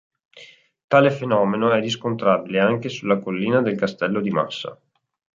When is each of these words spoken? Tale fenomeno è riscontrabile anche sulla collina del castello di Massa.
Tale 0.87 1.11
fenomeno 1.11 1.71
è 1.71 1.79
riscontrabile 1.79 2.59
anche 2.59 2.89
sulla 2.89 3.19
collina 3.19 3.61
del 3.61 3.77
castello 3.77 4.19
di 4.19 4.31
Massa. 4.31 4.75